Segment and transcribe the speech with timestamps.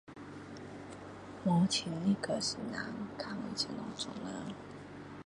[1.45, 2.83] 帮亲戚和先生
[3.19, 4.45] 看我怎样做啦